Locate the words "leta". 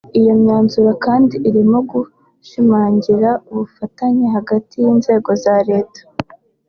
5.69-6.01